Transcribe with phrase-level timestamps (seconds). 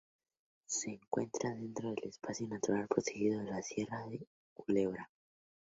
[0.65, 5.11] Se encuentra dentro del espacio natural protegido de la Sierra de la Culebra.